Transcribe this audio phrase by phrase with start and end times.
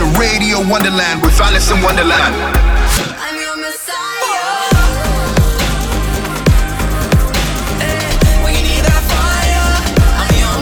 [0.00, 2.34] You're listening to Radio Wonderland with Alison Wonderland.
[3.18, 4.70] I'm your messiah.
[7.80, 9.76] Eh, when you need that fire,
[10.16, 10.56] I'm your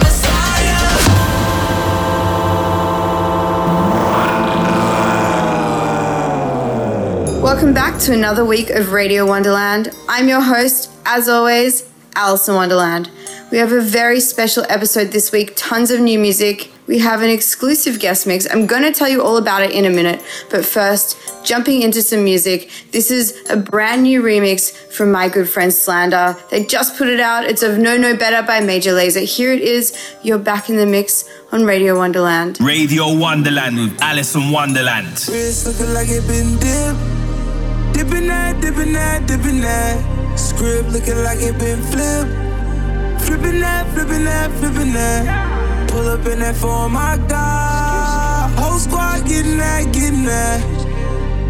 [7.29, 7.41] messiah.
[7.41, 9.95] Welcome back to another week of Radio Wonderland.
[10.09, 13.09] I'm your host, as always, Alison Wonderland.
[13.51, 16.71] We have a very special episode this week, tons of new music.
[16.89, 18.47] We have an exclusive guest mix.
[18.49, 21.15] I'm going to tell you all about it in a minute, but first,
[21.45, 22.71] jumping into some music.
[22.91, 26.35] This is a brand new remix from my good friend Slander.
[26.49, 27.43] They just put it out.
[27.43, 29.23] It's of Know No Better by Major Lazer.
[29.23, 29.95] Here it is.
[30.23, 32.59] You're back in the mix on Radio Wonderland.
[32.59, 35.27] Radio Wonderland with Alison Wonderland.
[35.29, 37.93] Wrist looking like it been dipped.
[37.93, 40.39] Dipping that, dipping that, dipping that.
[40.39, 42.31] Script looking like it been flipped.
[43.27, 45.58] Flipping that, flipping that, flipping that.
[45.89, 48.51] Pull up in that for my God.
[48.59, 50.61] Whole squad getting that, getting that.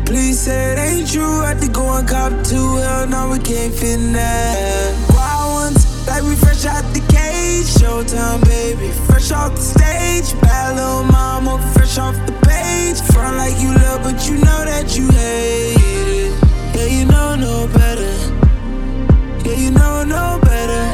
[0.05, 1.43] Please say it ain't true.
[1.59, 2.77] To go and cop two.
[2.77, 4.93] Hell no, we can't fit in that.
[5.13, 7.67] Wild ones, like we fresh out the cage.
[7.79, 10.41] Showtime, baby, fresh off the stage.
[10.41, 13.01] Bad little mama, fresh off the page.
[13.13, 16.33] Front like you love, but you know that you hate it.
[16.75, 18.13] Yeah, you know no better.
[19.43, 20.88] Yeah, you know no better.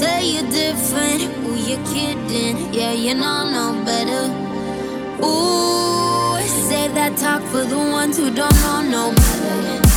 [0.00, 2.72] Say you're different, ooh, you're kidding.
[2.72, 4.32] Yeah, you know no better.
[5.22, 9.89] Ooh, save that talk for the ones who don't know no better.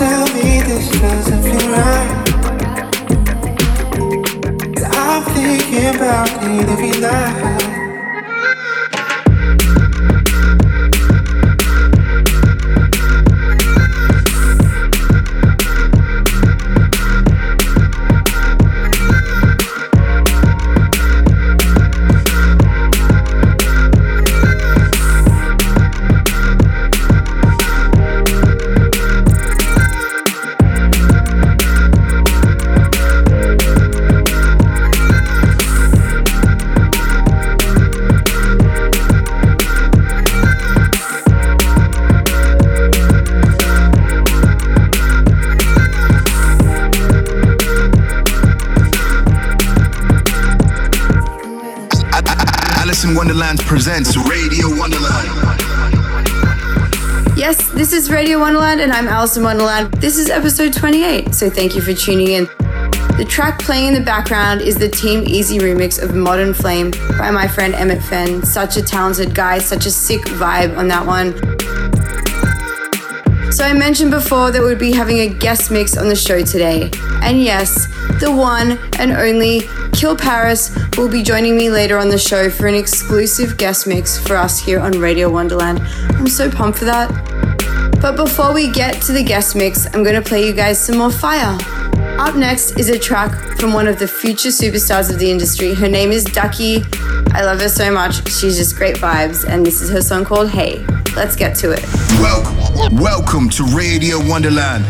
[0.00, 2.10] tell me this doesn't feel right.
[4.96, 7.49] I'm thinking about it every night.
[59.20, 59.92] And Wonderland.
[60.00, 62.44] This is episode 28, so thank you for tuning in.
[63.18, 67.30] The track playing in the background is the Team Easy remix of Modern Flame by
[67.30, 68.42] my friend Emmit Fenn.
[68.42, 71.34] Such a talented guy, such a sick vibe on that one.
[73.52, 76.90] So, I mentioned before that we'd be having a guest mix on the show today.
[77.22, 77.88] And yes,
[78.20, 82.68] the one and only Kill Paris will be joining me later on the show for
[82.68, 85.80] an exclusive guest mix for us here on Radio Wonderland.
[86.14, 87.19] I'm so pumped for that.
[88.00, 90.96] But before we get to the guest mix, I'm going to play you guys some
[90.96, 91.58] more fire.
[92.18, 95.74] Up next is a track from one of the future superstars of the industry.
[95.74, 96.82] Her name is Ducky.
[97.32, 98.26] I love her so much.
[98.30, 100.82] She's just great vibes, and this is her song called Hey.
[101.14, 101.84] Let's get to it.
[102.20, 104.86] Welcome, welcome to Radio Wonderland.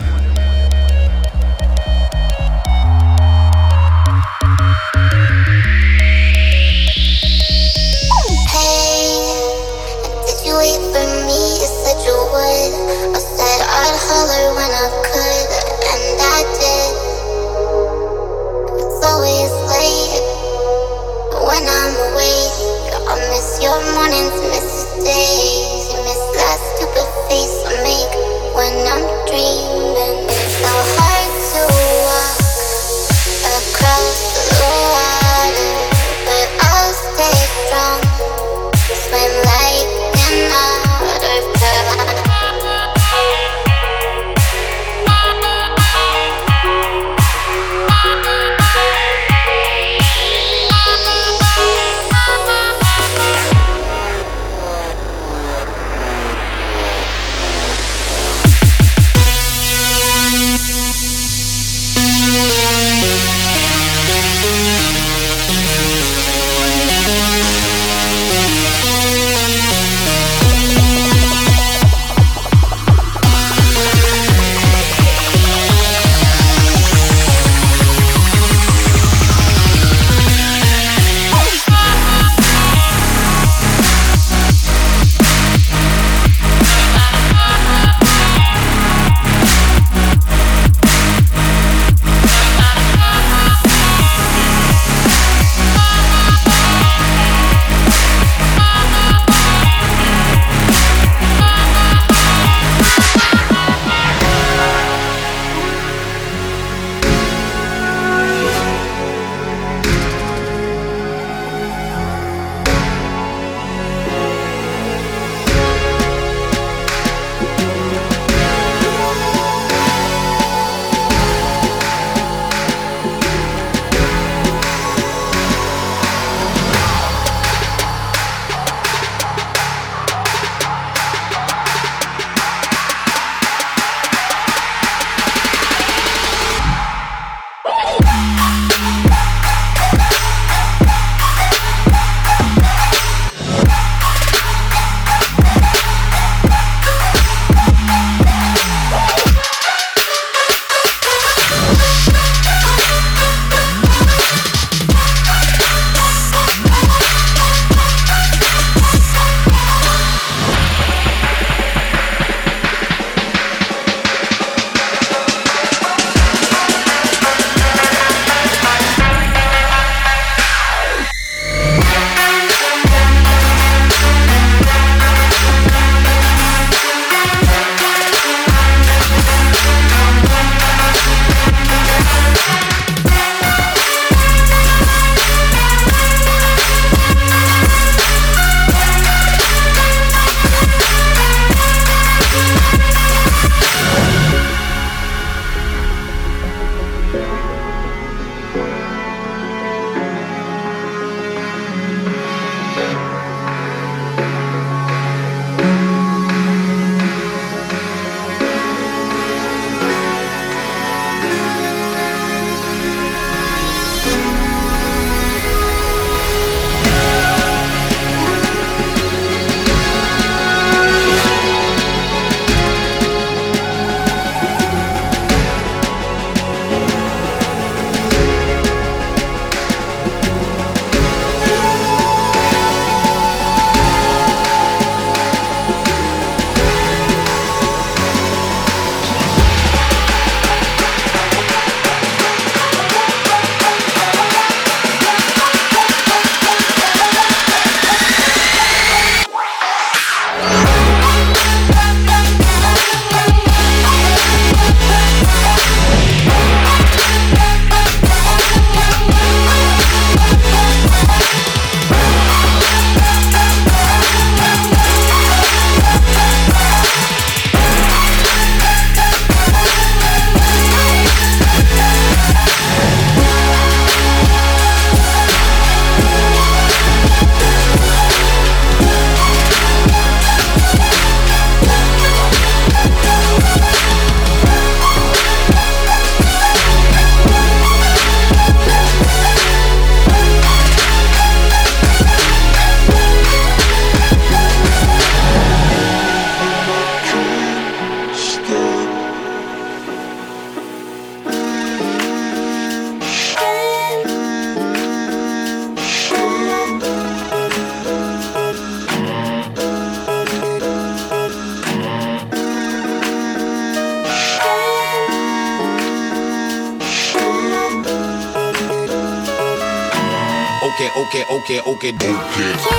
[321.58, 322.69] Okay, okay, okay,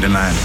[0.00, 0.37] Wonderland.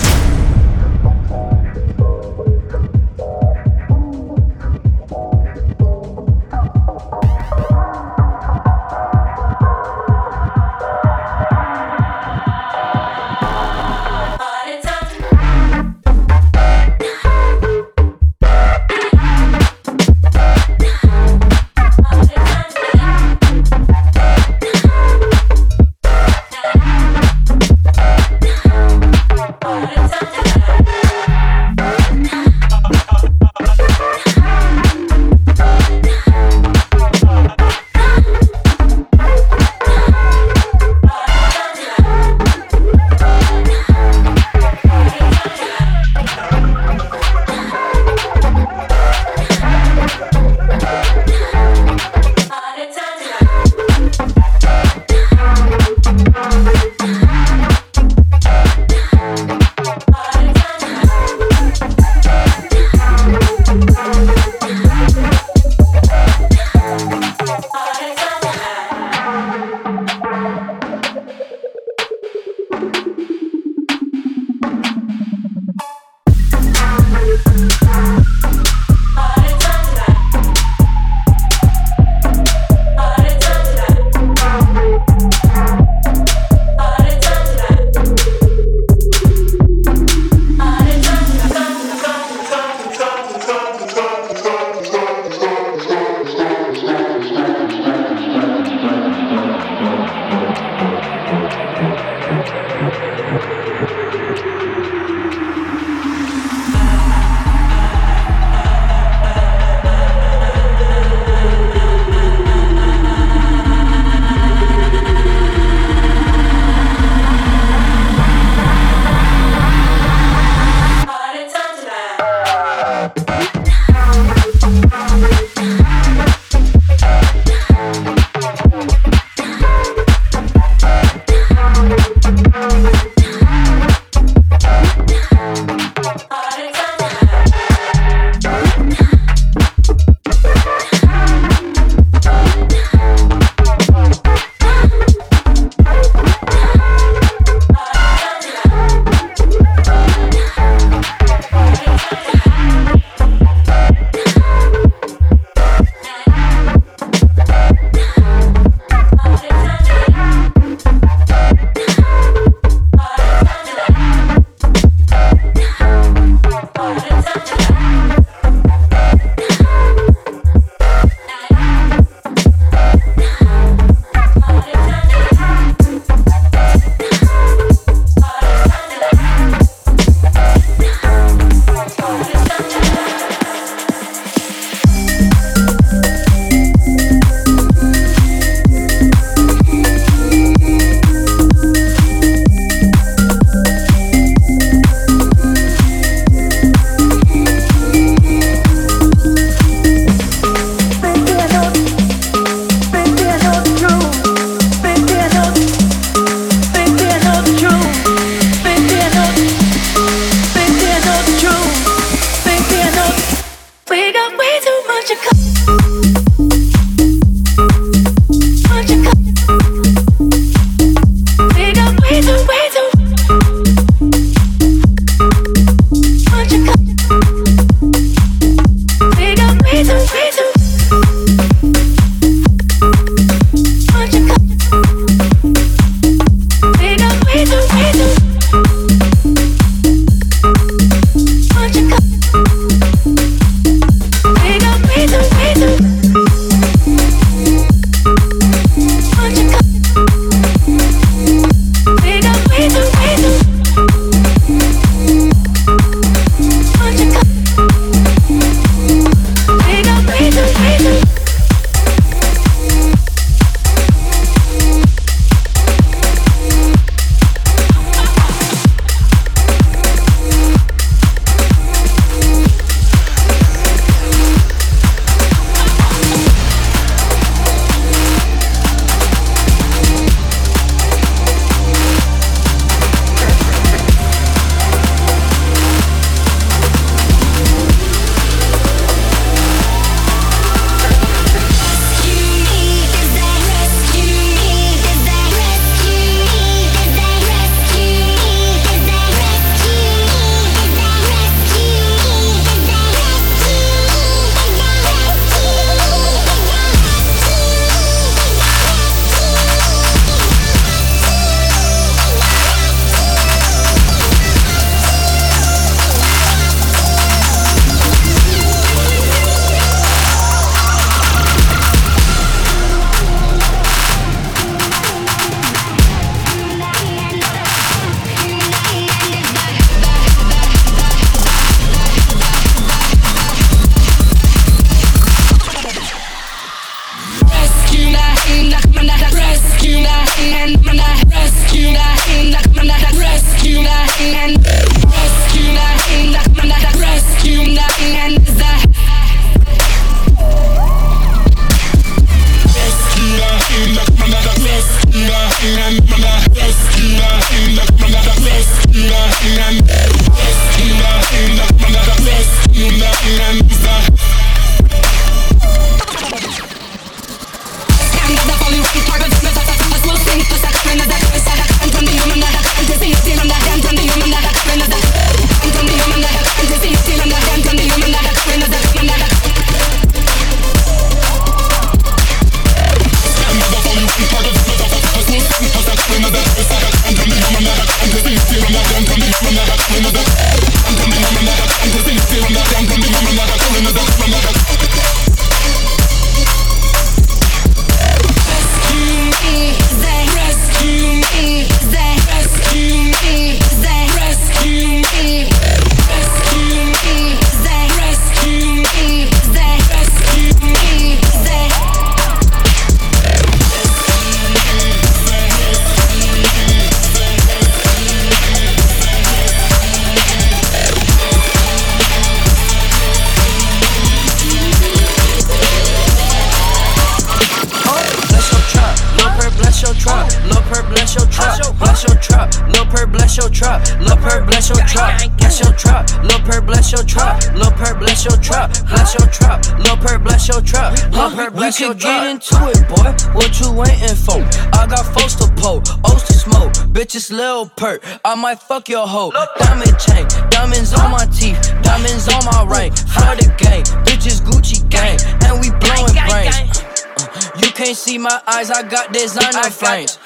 [441.44, 441.74] Bless your.
[441.74, 443.12] Get into it, boy.
[443.12, 444.24] What you waiting for?
[444.56, 446.54] I got folks to pull, O's to smoke.
[446.72, 447.84] Bitches Lil Perk.
[448.06, 449.12] I might fuck your hoe.
[449.38, 450.08] Diamond chain.
[450.30, 451.38] Diamonds on my teeth.
[451.62, 452.72] Diamonds on my ring.
[452.72, 453.66] For the game.
[453.84, 454.98] Bitches Gucci gang.
[455.28, 456.64] And we blowing brains.
[456.64, 460.00] Uh, you can't see my eyes, I got designer frames.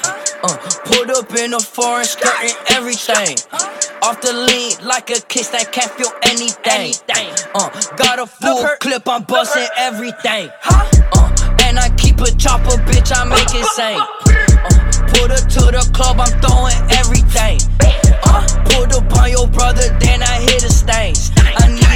[0.44, 3.36] Uh, pulled up in a foreign skirt and everything.
[4.04, 6.94] Off the lean like a kiss that can't feel anything.
[7.56, 10.50] Uh, got a full clip, I'm busting everything.
[10.64, 13.98] Uh, and I keep a chopper, bitch, I make it sing.
[13.98, 14.06] Uh,
[15.18, 17.58] put her to the club, I'm throwing everything.
[18.24, 21.16] Uh, pulled up on your brother, then I hit a stain.
[21.58, 21.87] I need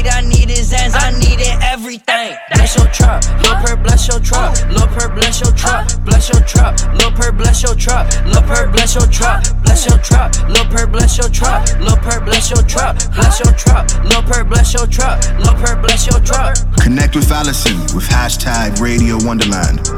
[0.00, 2.36] his weed, I need his ends, I needed everything.
[2.52, 6.42] Bless your truck, Lil Per, bless your truck, Lil Per, bless your truck, bless your
[6.42, 10.64] truck, Lil Per, bless your truck, Lil Per, bless your truck, bless your truck, Lil
[10.66, 14.72] Per, bless your truck, Lil Per, bless your truck, bless your truck, Lil Per, bless
[14.74, 16.56] your truck, Lil Per, bless your truck.
[16.82, 19.88] Connect with Alison with hashtag Radio Wonderland.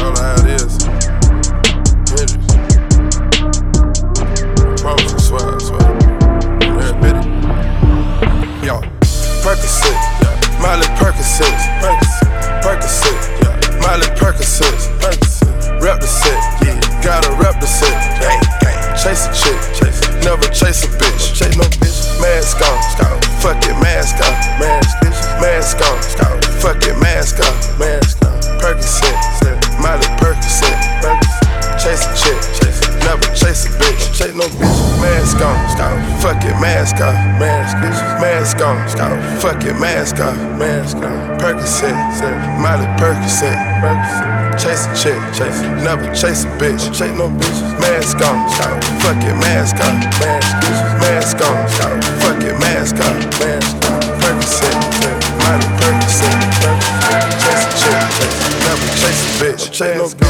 [0.00, 0.82] All I have is
[2.10, 2.46] Hendrix.
[4.80, 5.09] Promise,
[9.40, 9.96] Percocet.
[10.60, 11.54] Miley Percocet,
[12.60, 13.80] Percocet.
[13.80, 14.76] Miley Percocet.
[15.80, 16.76] Rep the set, yeah.
[17.02, 17.88] Gotta rep the set,
[18.20, 18.76] gang, gang.
[19.00, 20.00] Chase a chick, chase.
[20.22, 22.20] Never chase a bitch, chase no bitch.
[22.20, 23.20] Mask on.
[23.40, 25.00] Fuck it, mask on, mask.
[25.40, 26.42] Mask on.
[26.60, 28.59] Fuck it, mask on, mask on.
[36.60, 37.76] Mask on, mask.
[38.20, 39.40] Mask on.
[39.40, 41.38] Fuck it, mask on, mask on.
[41.40, 41.96] Percocet,
[42.60, 43.56] Miley Percocet.
[44.60, 45.60] Chase a chick, chase.
[45.82, 47.60] Never chase a bitch, chase no bitch.
[47.80, 48.38] Mask on.
[49.00, 50.52] Fuck it, mask on, mask.
[51.00, 51.56] Mask on.
[52.20, 54.00] Fuck it, mask on, mask on.
[54.20, 56.36] Percocet, Percocet, Percocet.
[57.42, 58.36] Chase a chick, chase.
[58.66, 60.29] Never chase a bitch, chase no bitch.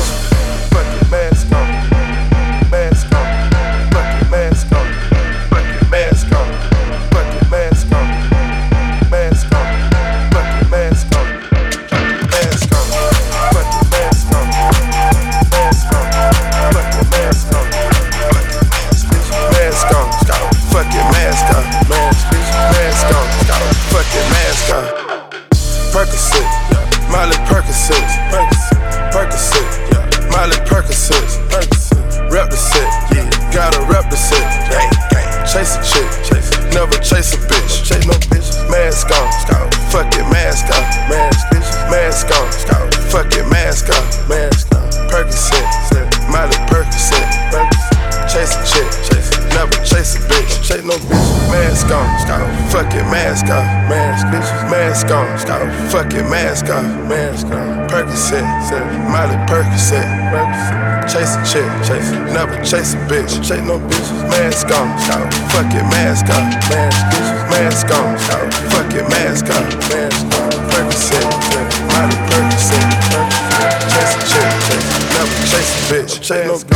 [55.88, 57.88] Fuck it, mask on, mask on.
[57.88, 58.44] Percocet,
[59.10, 60.06] Miley Percocet.
[61.08, 62.10] Chase a chick, chase.
[62.32, 64.10] Never chase a bitch, chase no bitch.
[64.30, 64.88] Mask on.
[65.50, 67.00] Fuck it, mask on, mask.
[67.50, 68.18] Mask on.
[68.70, 70.50] Fuck it, mask on, mask on.
[70.70, 71.26] Percocet,
[71.90, 72.86] Miley Percocet.
[73.90, 74.86] Chase a chick, chase.
[75.14, 76.69] Never chase a bitch, chase no bitch.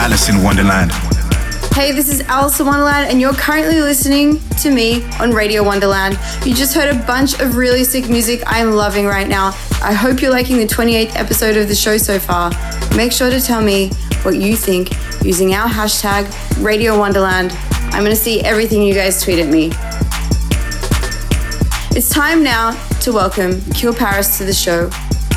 [0.00, 0.92] With Alison Wonderland.
[1.74, 6.18] Hey, this is Alison Wonderland, and you're currently listening to me on Radio Wonderland.
[6.44, 9.48] You just heard a bunch of really sick music I'm loving right now.
[9.82, 12.50] I hope you're liking the 28th episode of the show so far.
[12.96, 13.90] Make sure to tell me
[14.22, 14.90] what you think
[15.22, 16.24] using our hashtag
[16.64, 17.52] Radio Wonderland.
[17.92, 19.70] I'm gonna see everything you guys tweet at me.
[21.94, 24.90] It's time now to welcome Kill Paris to the show.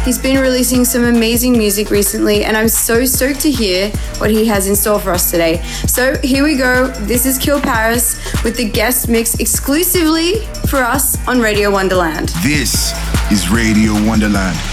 [0.03, 4.45] He's been releasing some amazing music recently, and I'm so stoked to hear what he
[4.47, 5.61] has in store for us today.
[5.87, 6.87] So here we go.
[7.07, 12.29] This is Kill Paris with the guest mix exclusively for us on Radio Wonderland.
[12.43, 12.91] This
[13.31, 14.72] is Radio Wonderland.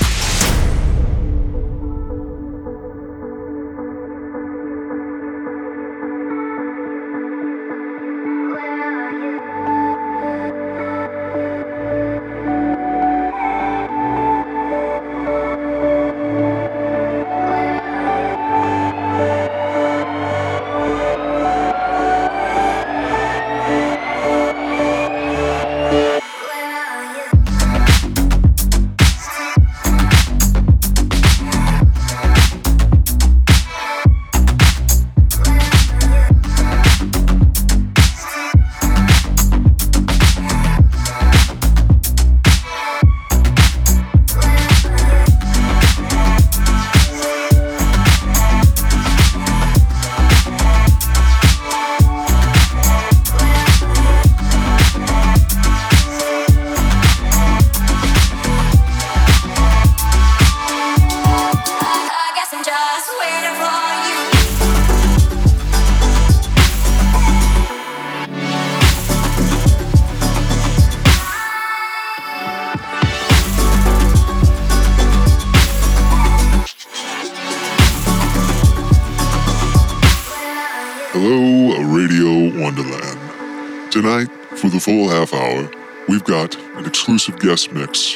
[84.80, 85.70] The full half hour,
[86.08, 88.14] we've got an exclusive guest mix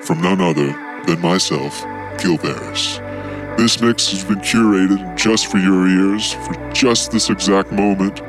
[0.00, 0.74] from none other
[1.06, 1.80] than myself,
[2.18, 2.98] Kill Paris.
[3.56, 8.20] This mix has been curated just for your ears, for just this exact moment.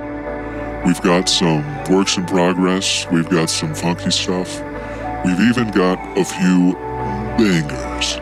[0.85, 4.61] We've got some works in progress, we've got some funky stuff,
[5.25, 6.73] we've even got a few
[7.35, 8.19] bangers.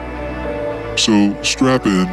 [0.95, 2.07] So strap in,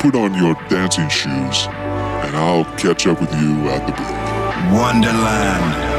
[0.00, 4.78] put on your dancing shoes, and I'll catch up with you at the break.
[4.78, 5.96] Wonderland.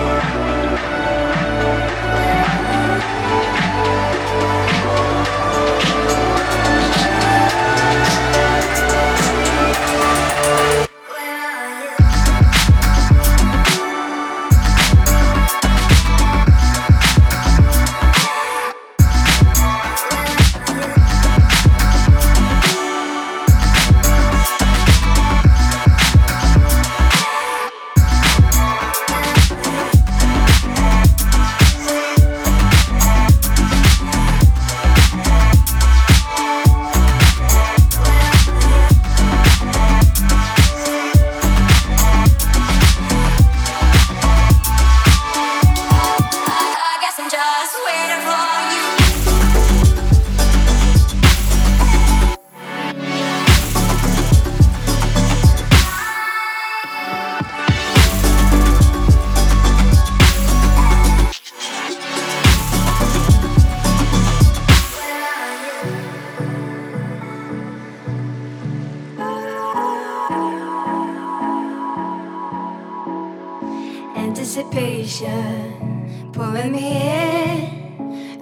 [74.28, 76.98] Anticipation pulling me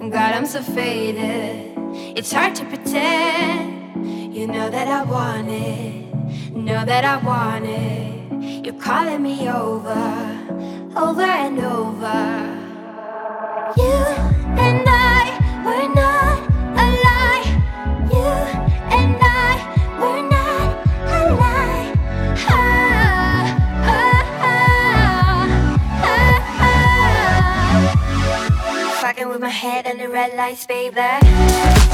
[0.00, 0.10] in.
[0.10, 1.78] God, I'm so faded.
[2.18, 4.34] It's hard to pretend.
[4.34, 6.12] You know that I want it.
[6.52, 8.64] Know that I want it.
[8.64, 9.94] You're calling me over,
[10.96, 12.18] over and over.
[13.76, 13.92] You
[14.58, 14.85] and
[29.16, 31.85] Fucking with my head under red lights, baby.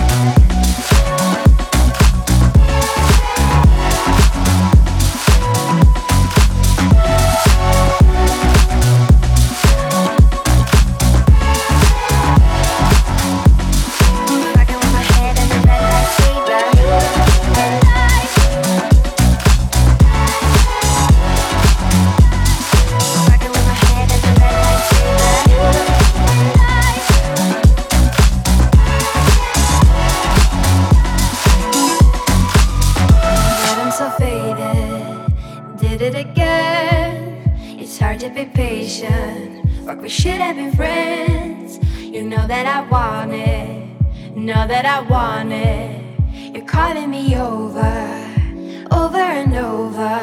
[44.62, 44.68] It.
[44.68, 46.54] Know that I want it.
[46.54, 48.28] You're calling me over,
[48.92, 50.20] over and over.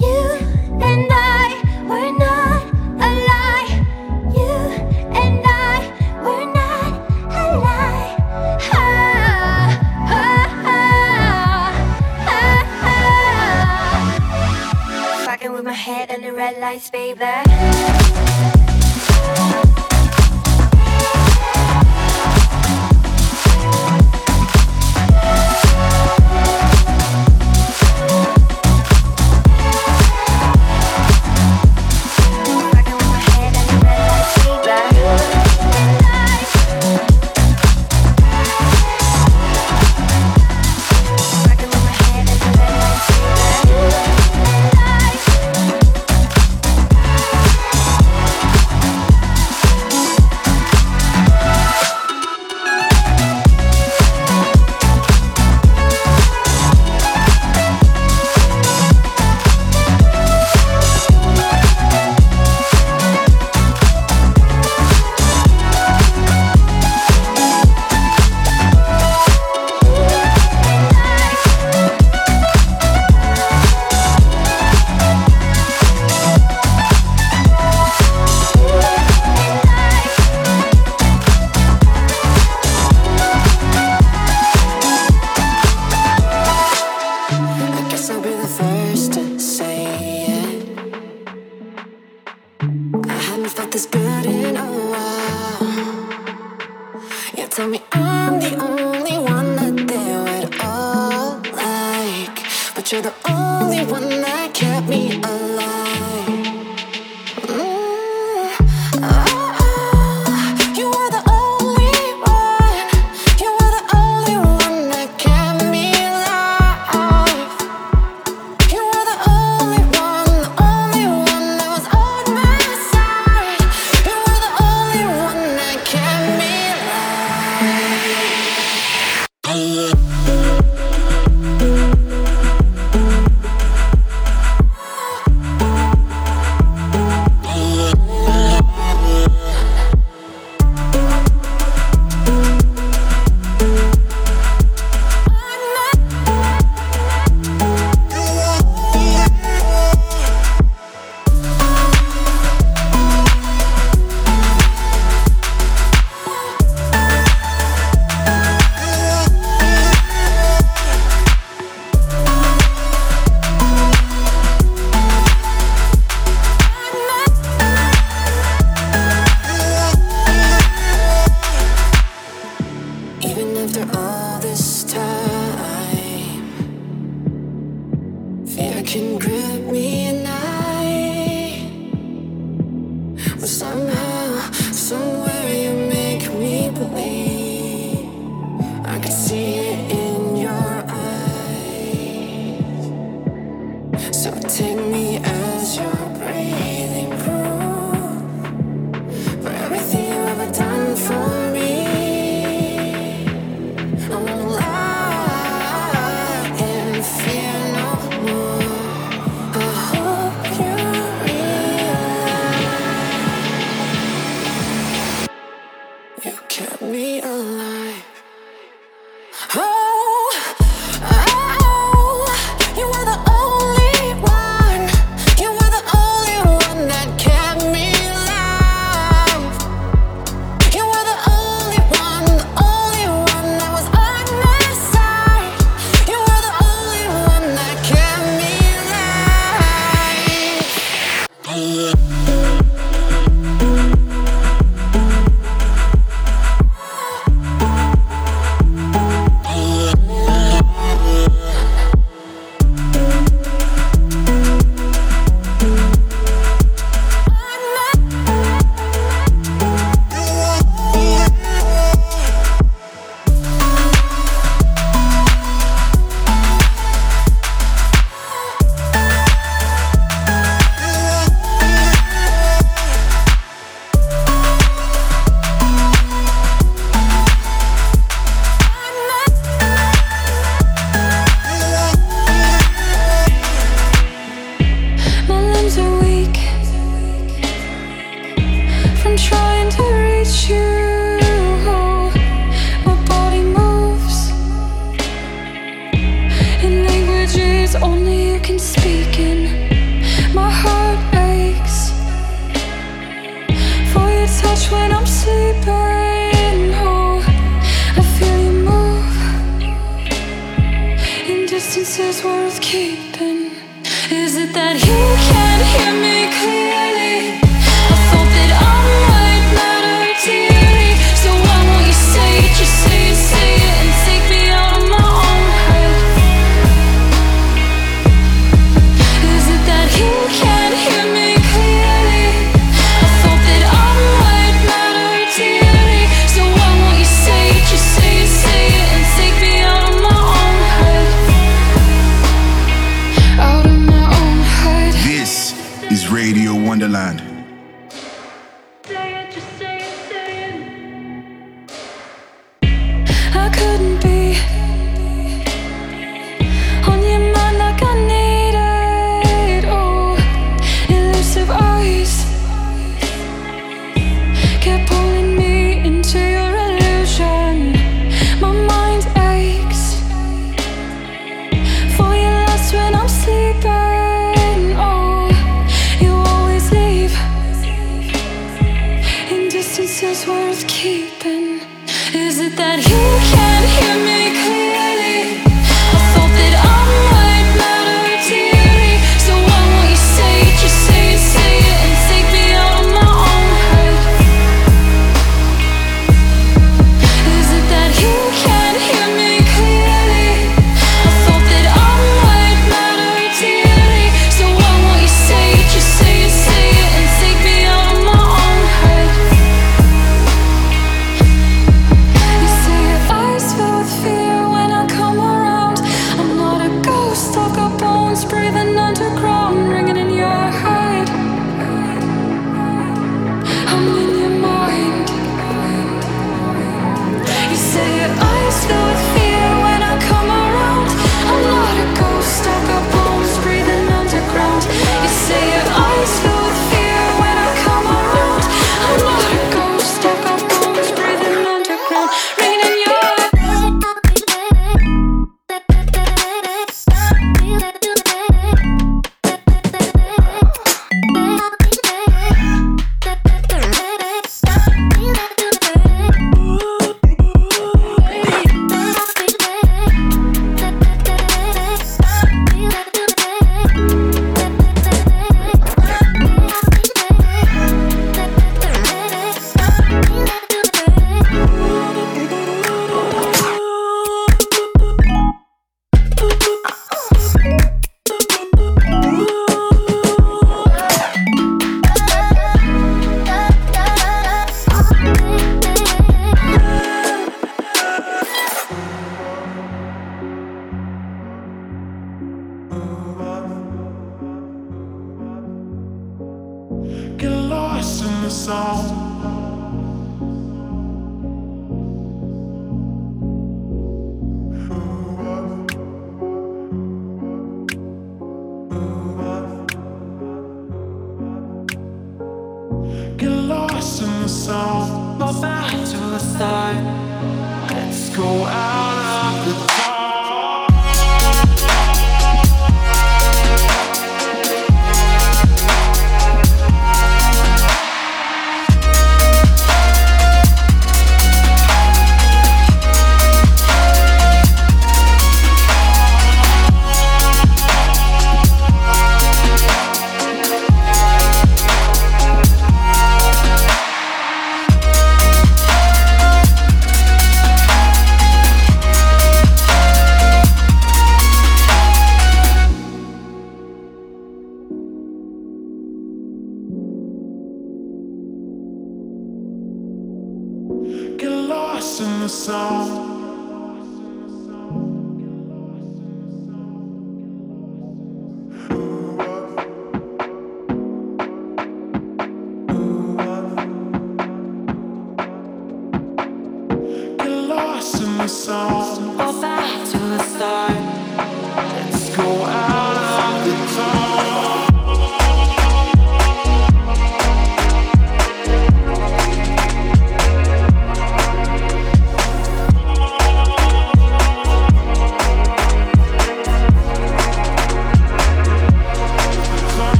[0.00, 0.38] You
[0.80, 2.62] and I were not
[3.08, 3.70] alike.
[4.34, 4.52] You
[5.14, 5.78] and I
[6.24, 6.92] were not
[7.30, 8.18] alike.
[8.72, 9.68] Ah,
[10.10, 10.46] ah,
[12.26, 12.62] ah,
[15.20, 15.24] ah.
[15.24, 17.97] Fucking with my head under red lights, baby.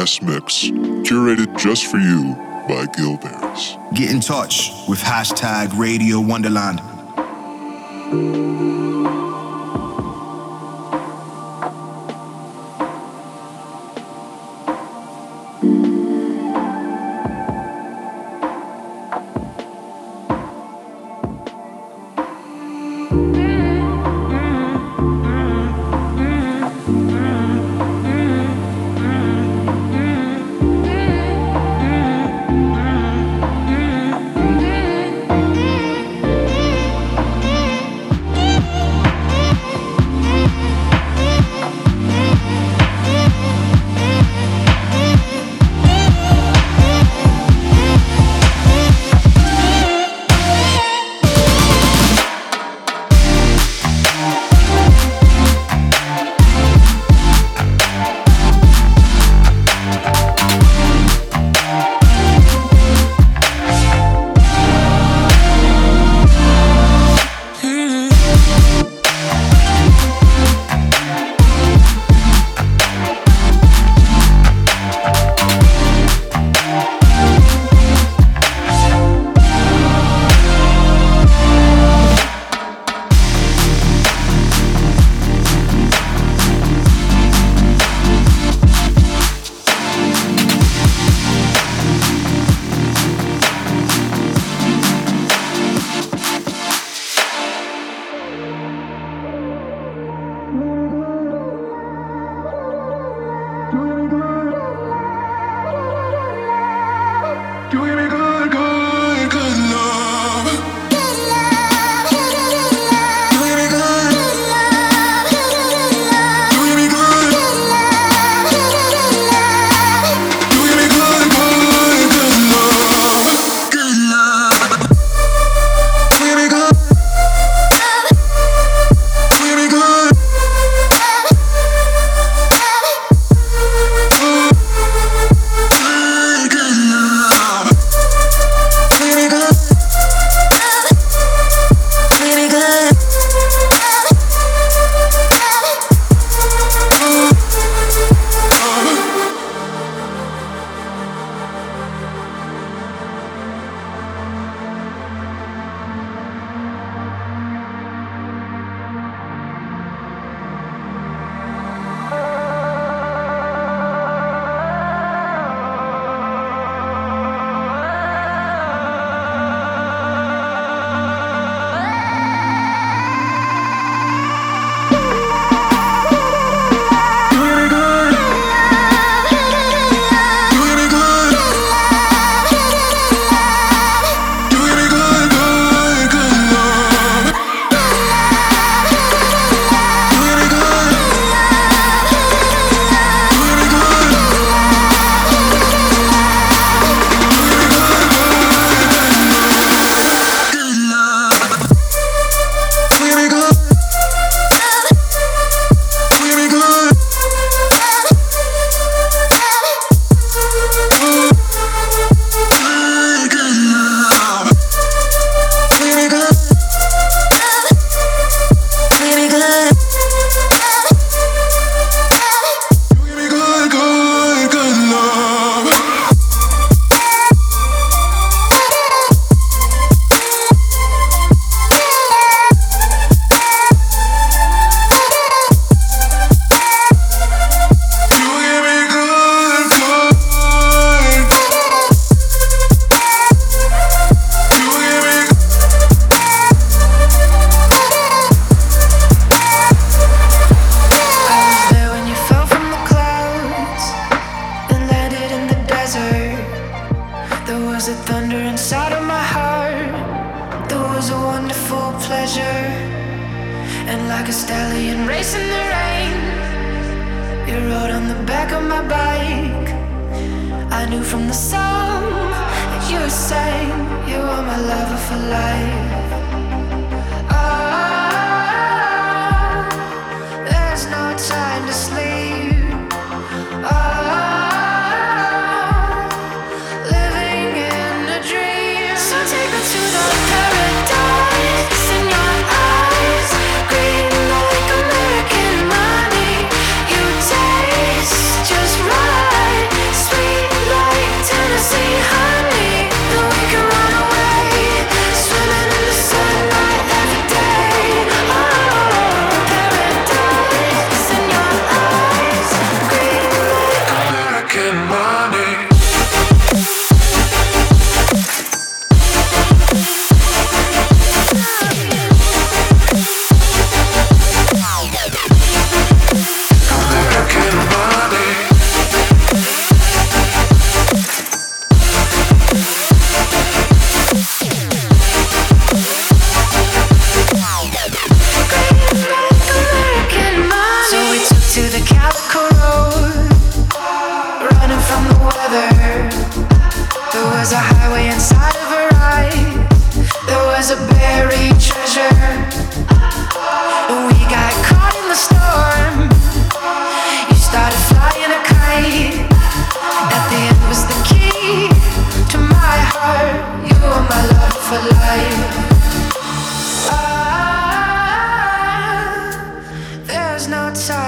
[0.00, 0.64] guest mix,
[1.04, 2.34] curated just for you
[2.66, 3.76] by Gilberts.
[3.94, 6.80] Get in touch with hashtag Radio Wonderland.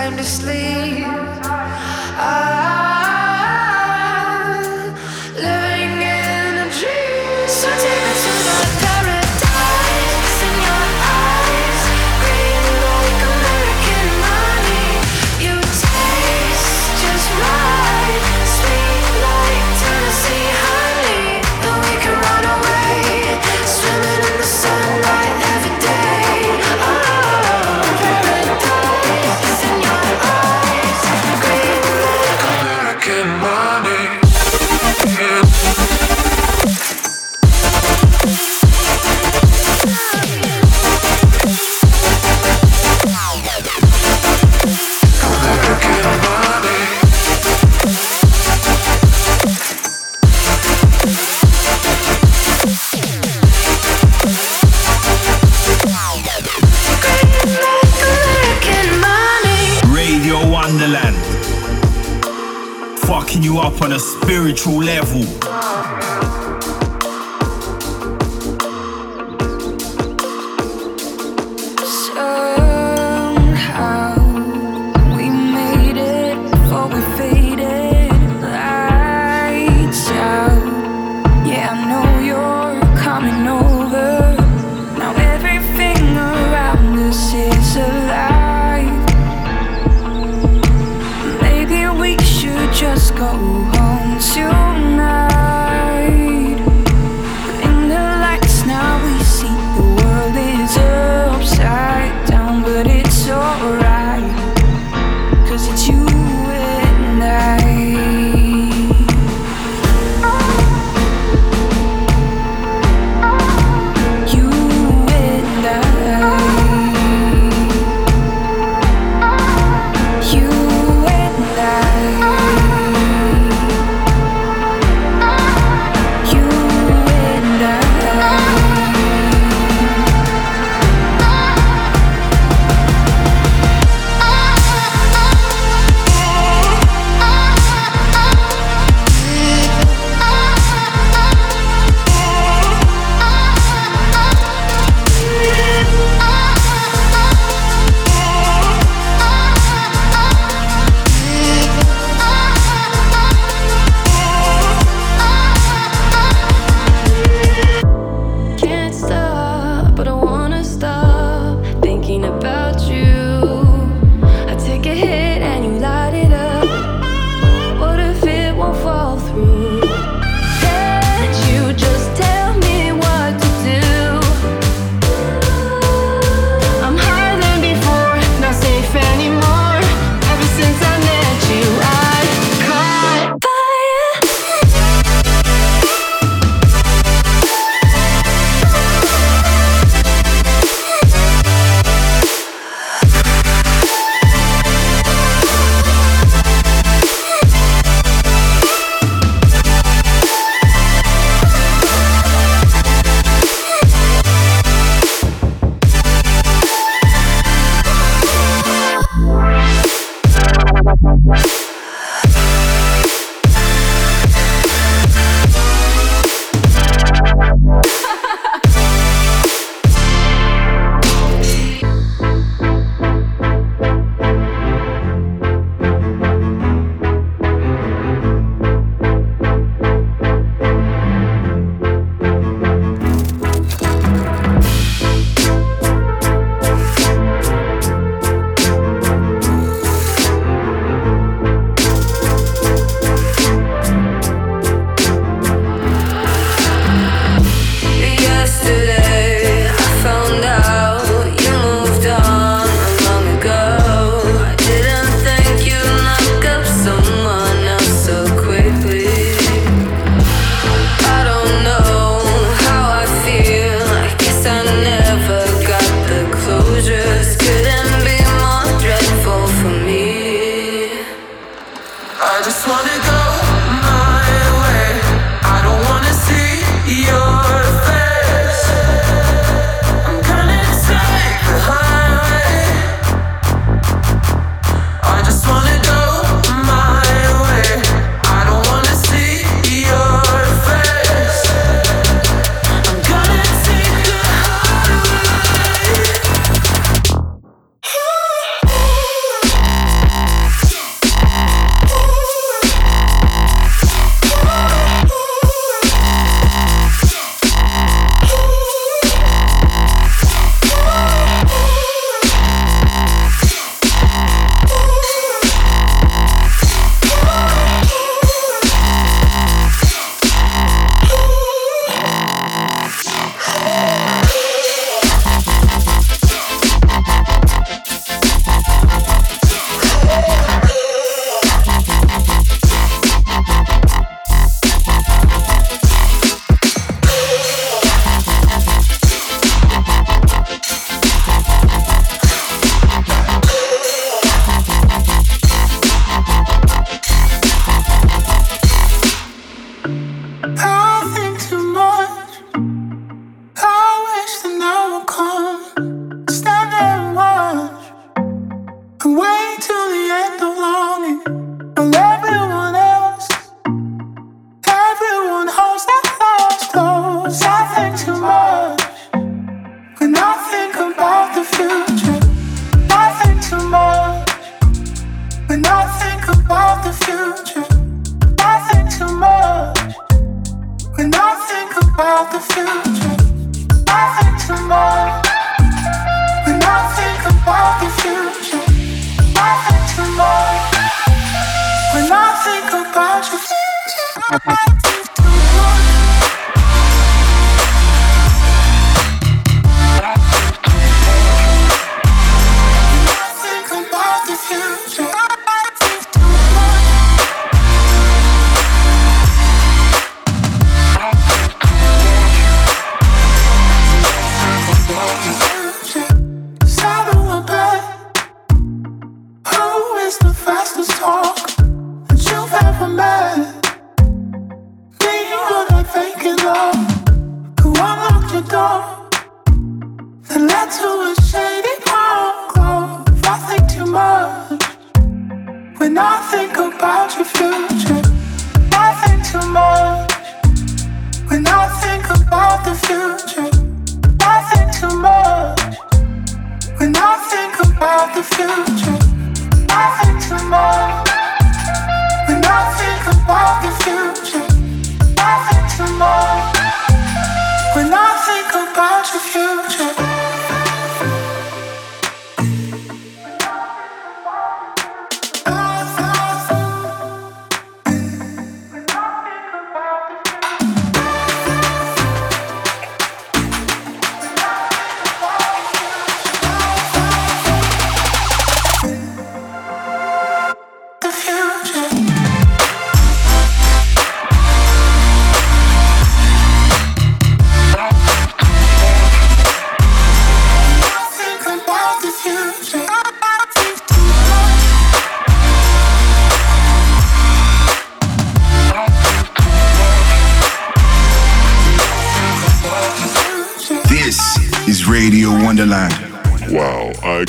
[0.03, 1.22] Time to sleep.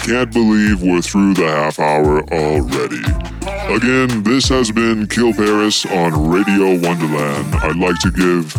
[0.04, 3.02] Can't believe we're through the half hour already.
[3.74, 7.56] Again, this has been Kill Paris on Radio Wonderland.
[7.56, 8.54] I'd like to give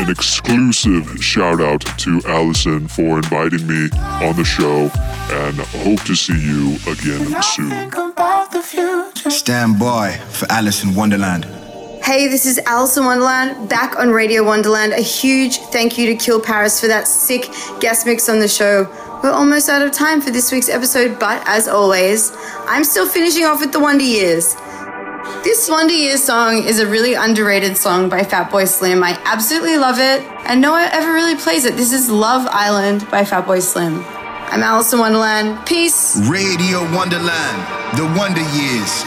[0.00, 3.90] an exclusive shout out to Alison for inviting me
[4.22, 4.88] on the show
[5.32, 7.70] and hope to see you again soon.
[7.70, 9.30] Think about the future.
[9.30, 11.44] Stand by for Alison Wonderland.
[12.04, 14.92] Hey, this is Alison Wonderland back on Radio Wonderland.
[14.92, 17.48] A huge thank you to Kill Paris for that sick
[17.80, 18.84] guest mix on the show.
[19.24, 22.30] We're almost out of time for this week's episode, but as always,
[22.68, 24.54] I'm still finishing off with the Wonder Years.
[25.42, 29.02] This Wonder Years song is a really underrated song by Fatboy Slim.
[29.02, 31.74] I absolutely love it, and no one ever really plays it.
[31.74, 34.04] This is Love Island by Fatboy Slim.
[34.04, 35.64] I'm Alison Wonderland.
[35.64, 36.20] Peace.
[36.28, 37.96] Radio Wonderland.
[37.96, 39.04] The Wonder Years.